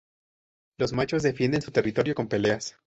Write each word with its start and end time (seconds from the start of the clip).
Los 0.79 0.93
machos 0.93 1.21
defienden 1.21 1.61
su 1.61 1.69
territorio 1.69 2.15
con 2.15 2.27
peleas. 2.27 2.75